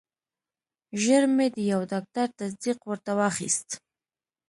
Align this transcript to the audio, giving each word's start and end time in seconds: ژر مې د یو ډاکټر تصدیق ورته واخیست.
ژر 1.01 1.23
مې 1.35 1.47
د 1.55 1.57
یو 1.71 1.81
ډاکټر 1.91 2.27
تصدیق 2.39 2.77
ورته 2.89 3.11
واخیست. 3.19 3.69